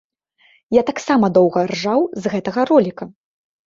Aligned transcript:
Я 0.77 0.85
таксама 0.89 1.31
доўга 1.37 1.59
ржаў 1.75 2.01
з 2.25 2.35
гэтага 2.37 2.69
роліка. 2.75 3.03